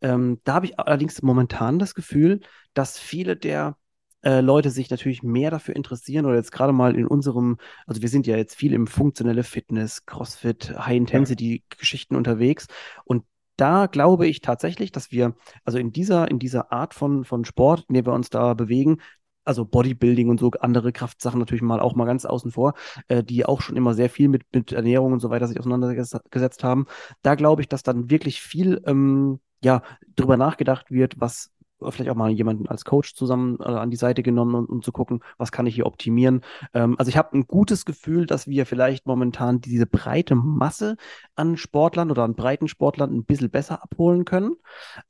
[0.02, 2.42] ähm, da habe ich allerdings momentan das Gefühl,
[2.74, 3.78] dass viele der
[4.24, 8.10] äh, Leute sich natürlich mehr dafür interessieren oder jetzt gerade mal in unserem, also wir
[8.10, 10.74] sind ja jetzt viel im funktionelle Fitness, CrossFit.
[10.78, 12.68] High-Intensity-Geschichten unterwegs
[13.06, 13.24] und
[13.58, 17.86] da glaube ich tatsächlich, dass wir, also in dieser, in dieser Art von, von Sport,
[17.90, 19.00] in der wir uns da bewegen,
[19.44, 22.74] also Bodybuilding und so andere Kraftsachen natürlich mal auch mal ganz außen vor,
[23.08, 26.64] äh, die auch schon immer sehr viel mit, mit Ernährung und so weiter sich auseinandergesetzt
[26.64, 26.86] haben.
[27.22, 29.82] Da glaube ich, dass dann wirklich viel ähm, ja,
[30.16, 31.52] drüber nachgedacht wird, was
[31.90, 34.92] vielleicht auch mal jemanden als Coach zusammen äh, an die Seite genommen, um, um zu
[34.92, 36.42] gucken, was kann ich hier optimieren.
[36.74, 40.98] Ähm, also ich habe ein gutes Gefühl, dass wir vielleicht momentan diese breite Masse
[41.36, 44.56] an Sportlern oder an breiten Sportlern ein bisschen besser abholen können.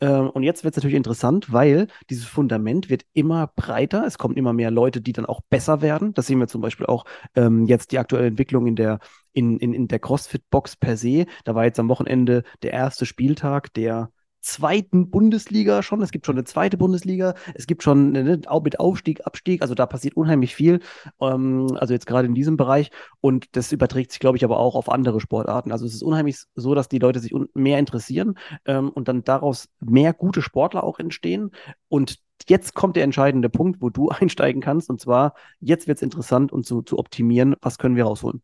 [0.01, 4.05] Ähm, und jetzt wird es natürlich interessant, weil dieses Fundament wird immer breiter.
[4.05, 6.13] Es kommen immer mehr Leute, die dann auch besser werden.
[6.13, 8.99] Das sehen wir zum Beispiel auch ähm, jetzt die aktuelle Entwicklung in der,
[9.33, 11.25] in, in, in der CrossFit-Box per se.
[11.45, 14.11] Da war jetzt am Wochenende der erste Spieltag der
[14.47, 16.01] zweiten Bundesliga schon.
[16.01, 17.35] Es gibt schon eine zweite Bundesliga.
[17.53, 19.61] Es gibt schon ne, auch mit Aufstieg, Abstieg.
[19.61, 20.79] Also da passiert unheimlich viel.
[21.21, 22.89] Ähm, also jetzt gerade in diesem Bereich.
[23.21, 25.71] Und das überträgt sich, glaube ich, aber auch auf andere Sportarten.
[25.71, 29.69] Also es ist unheimlich so, dass die Leute sich mehr interessieren ähm, und dann daraus
[29.79, 31.51] mehr gute Sportler auch entstehen.
[31.89, 34.89] Und jetzt kommt der entscheidende Punkt, wo du einsteigen kannst.
[34.89, 38.41] Und zwar, jetzt wird es interessant und zu, zu optimieren, was können wir rausholen.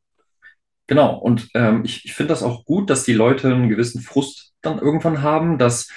[0.88, 4.53] Genau, und ähm, ich, ich finde das auch gut, dass die Leute einen gewissen Frust
[4.63, 5.89] dann irgendwann haben, dass,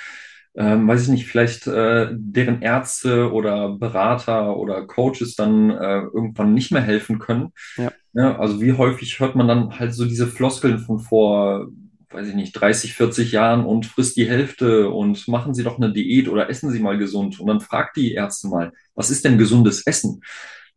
[0.56, 6.54] ähm, weiß ich nicht, vielleicht äh, deren Ärzte oder Berater oder Coaches dann äh, irgendwann
[6.54, 7.52] nicht mehr helfen können.
[7.76, 11.68] Ja, Ja, also wie häufig hört man dann halt so diese Floskeln von vor,
[12.10, 15.92] weiß ich nicht, 30, 40 Jahren und frisst die Hälfte und machen Sie doch eine
[15.92, 17.38] Diät oder essen Sie mal gesund.
[17.40, 20.22] Und dann fragt die Ärzte mal, was ist denn gesundes Essen?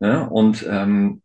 [0.00, 1.22] Ja, und ähm,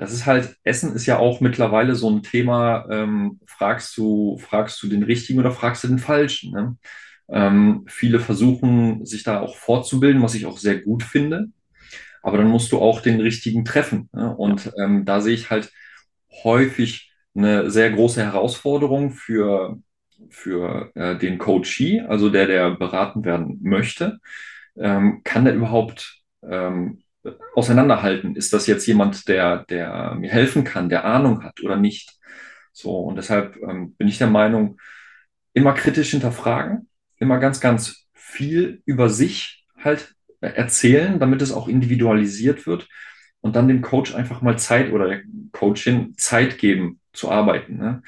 [0.00, 4.82] das ist halt, Essen ist ja auch mittlerweile so ein Thema, ähm, fragst du, fragst
[4.82, 6.52] du den Richtigen oder fragst du den Falschen?
[6.52, 6.76] Ne?
[7.28, 11.48] Ähm, viele versuchen, sich da auch fortzubilden, was ich auch sehr gut finde.
[12.22, 14.08] Aber dann musst du auch den richtigen treffen.
[14.14, 14.34] Ne?
[14.34, 15.70] Und ähm, da sehe ich halt
[16.44, 19.78] häufig eine sehr große Herausforderung für,
[20.30, 24.18] für äh, den Coachee, also der, der beraten werden möchte.
[24.78, 27.02] Ähm, kann der überhaupt ähm,
[27.54, 28.36] auseinanderhalten?
[28.36, 32.18] Ist das jetzt jemand, der, der mir helfen kann, der Ahnung hat oder nicht?
[32.72, 34.78] So, und deshalb ähm, bin ich der Meinung,
[35.52, 42.66] immer kritisch hinterfragen, immer ganz, ganz viel über sich halt erzählen, damit es auch individualisiert
[42.66, 42.88] wird
[43.40, 47.76] und dann dem Coach einfach mal Zeit oder der Coachin Zeit geben zu arbeiten.
[47.76, 48.02] Ne?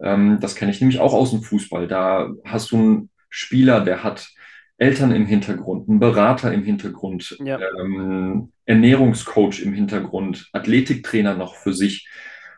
[0.00, 1.86] Ähm, das kenne ich nämlich auch aus dem Fußball.
[1.86, 4.30] Da hast du einen Spieler, der hat
[4.78, 7.58] Eltern im Hintergrund, einen Berater im Hintergrund, ja.
[7.80, 12.08] ähm, Ernährungscoach im Hintergrund, Athletiktrainer noch für sich.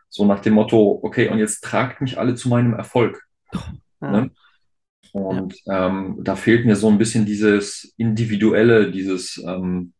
[0.09, 3.23] So nach dem Motto, okay, und jetzt tragt mich alle zu meinem Erfolg.
[4.01, 4.11] ja.
[4.11, 4.31] Ne?
[5.13, 5.21] ja.
[5.21, 9.93] Und ähm, da fehlt mir so ein bisschen dieses Individuelle, dieses, ähm,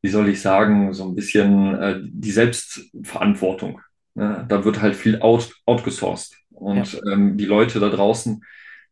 [0.00, 3.80] wie soll ich sagen, so ein bisschen äh, die Selbstverantwortung.
[4.14, 4.44] Ne?
[4.48, 6.36] Da wird halt viel out, outgesourced.
[6.50, 8.42] Ja, Und ähm, die Leute da draußen,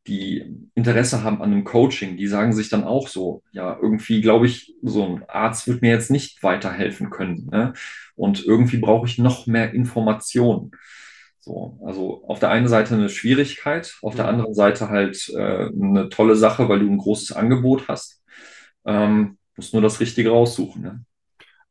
[0.07, 4.47] die Interesse haben an einem Coaching, die sagen sich dann auch so, ja, irgendwie glaube
[4.47, 7.49] ich, so ein Arzt wird mir jetzt nicht weiterhelfen können.
[7.53, 7.75] Ne?
[8.17, 10.71] Und irgendwie brauche ich noch mehr Informationen.
[11.41, 14.29] So, also auf der einen Seite eine Schwierigkeit, auf der Mhm.
[14.29, 18.23] anderen Seite halt äh, eine tolle Sache, weil du ein großes Angebot hast.
[18.85, 20.83] Ähm, musst nur das Richtige raussuchen.
[20.83, 21.05] Ne?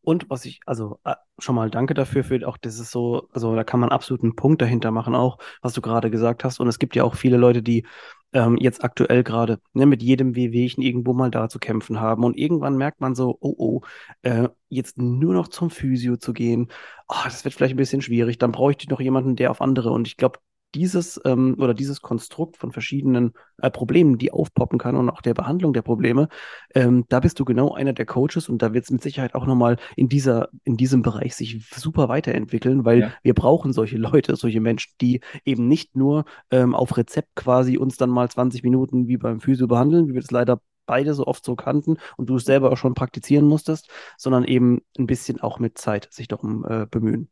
[0.02, 3.56] Und was ich, also äh, schon mal danke dafür, für auch das ist so, also
[3.56, 6.60] da kann man absolut einen Punkt dahinter machen, auch was du gerade gesagt hast.
[6.60, 7.86] Und es gibt ja auch viele Leute, die
[8.34, 12.24] ähm, jetzt aktuell gerade ne, mit jedem Wehwehchen irgendwo mal da zu kämpfen haben.
[12.24, 13.82] Und irgendwann merkt man so, oh oh,
[14.22, 16.70] äh, jetzt nur noch zum Physio zu gehen,
[17.08, 18.38] ah, das wird vielleicht ein bisschen schwierig.
[18.38, 19.92] Dann brauche ich noch jemanden, der auf andere.
[19.92, 20.40] Und ich glaube,
[20.76, 25.34] dieses ähm, oder dieses Konstrukt von verschiedenen äh, Problemen, die aufpoppen kann und auch der
[25.34, 26.28] Behandlung der Probleme,
[26.76, 29.46] ähm, da bist du genau einer der Coaches und da wird es mit Sicherheit auch
[29.46, 34.36] nochmal in dieser, in diesem Bereich sich super weiterentwickeln, weil Ja, wir brauchen solche Leute,
[34.36, 39.08] solche Menschen, die eben nicht nur ähm, auf Rezept quasi uns dann mal 20 Minuten
[39.08, 42.38] wie beim Physio behandeln, wie wir das leider beide so oft so kannten und du
[42.38, 46.66] es selber auch schon praktizieren musstest, sondern eben ein bisschen auch mit Zeit sich darum
[46.68, 47.30] äh, bemühen.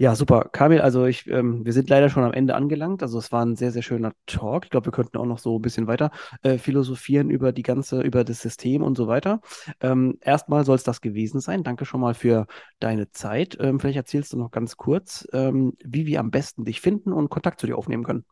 [0.00, 0.48] Ja, super.
[0.52, 3.02] Kamil, also ich, ähm, wir sind leider schon am Ende angelangt.
[3.02, 4.64] Also es war ein sehr, sehr schöner Talk.
[4.64, 8.00] Ich glaube, wir könnten auch noch so ein bisschen weiter äh, philosophieren über die ganze,
[8.02, 9.40] über das System und so weiter.
[9.80, 11.64] Ähm, erstmal soll es das gewesen sein.
[11.64, 12.46] Danke schon mal für
[12.78, 13.58] deine Zeit.
[13.60, 17.28] Ähm, vielleicht erzählst du noch ganz kurz, ähm, wie wir am besten dich finden und
[17.28, 18.24] Kontakt zu dir aufnehmen können.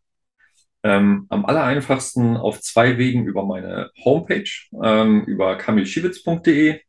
[0.85, 4.49] Ähm, am aller einfachsten auf zwei Wegen über meine Homepage,
[4.85, 6.81] ähm, über kamilschiewitz.de.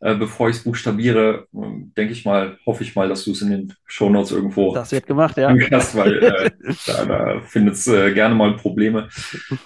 [0.00, 3.42] Äh, bevor ich es buchstabiere, ähm, denke ich mal, hoffe ich mal, dass du es
[3.42, 5.54] in den Shownotes irgendwo Das wird gemacht, ja.
[5.72, 6.50] hast, weil äh,
[6.86, 9.08] da, da findet es äh, gerne mal Probleme.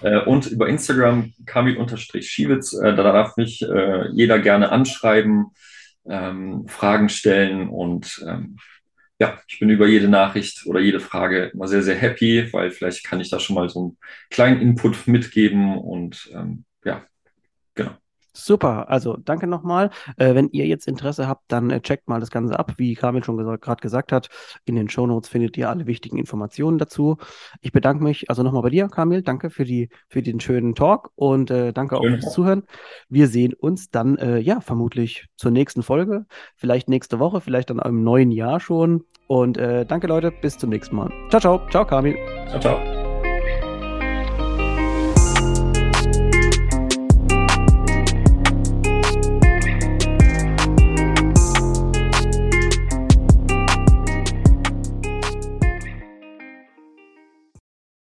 [0.00, 3.64] Äh, und über Instagram kamil-schiewitz, äh, da darf mich
[4.12, 5.46] jeder gerne anschreiben,
[6.06, 8.56] ähm, Fragen stellen und ähm,
[9.18, 13.04] ja, ich bin über jede Nachricht oder jede Frage immer sehr, sehr happy, weil vielleicht
[13.04, 13.98] kann ich da schon mal so einen
[14.30, 17.04] kleinen Input mitgeben und ähm, ja,
[17.74, 17.92] genau.
[18.34, 19.90] Super, also danke nochmal.
[20.16, 22.74] Äh, wenn ihr jetzt Interesse habt, dann äh, checkt mal das Ganze ab.
[22.78, 24.28] Wie Kamil schon gerade gesagt hat,
[24.64, 27.18] in den Shownotes findet ihr alle wichtigen Informationen dazu.
[27.60, 29.22] Ich bedanke mich also nochmal bei dir, Kamil.
[29.22, 32.62] Danke für, die, für den schönen Talk und äh, danke auch fürs Zuhören.
[33.08, 36.24] Wir sehen uns dann, äh, ja, vermutlich zur nächsten Folge.
[36.56, 39.04] Vielleicht nächste Woche, vielleicht dann im neuen Jahr schon.
[39.26, 40.30] Und äh, danke, Leute.
[40.30, 41.10] Bis zum nächsten Mal.
[41.28, 41.60] Ciao, ciao.
[41.70, 42.16] Ciao, Kamil.
[42.48, 42.91] Ciao, ciao.